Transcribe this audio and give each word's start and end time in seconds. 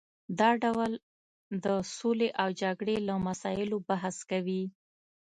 دا 0.39 0.49
ډول 0.63 0.91
د 1.63 1.65
سولې 1.97 2.29
او 2.41 2.47
جګړې 2.61 2.97
له 3.07 3.15
مسایلو 3.27 3.77
بحث 3.89 4.15
کوي 4.29 4.63